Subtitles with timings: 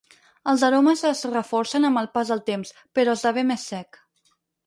[0.53, 4.01] Els aromes es reforcen amb el pas del temps, però esdevé més sec.